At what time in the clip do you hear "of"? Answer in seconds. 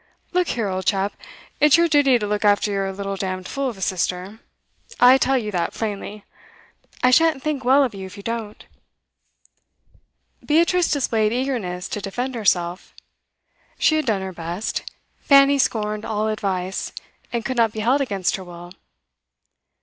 3.69-3.77, 7.83-7.93